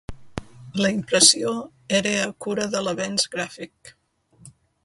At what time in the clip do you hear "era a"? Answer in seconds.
1.99-2.25